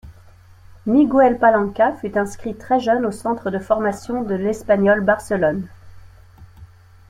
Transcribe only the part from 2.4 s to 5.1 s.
très jeune au centre de formation de l'Espanyol